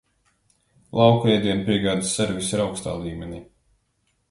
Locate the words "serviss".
2.19-2.51